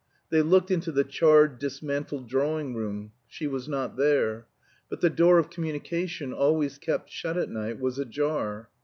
[0.31, 4.47] They looked into the charred, dismantled drawing room, she was not there;
[4.89, 8.67] but the door of communication, always kept shut at night, was ajar.